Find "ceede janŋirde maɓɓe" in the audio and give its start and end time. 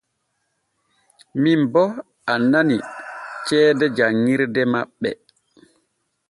3.45-5.09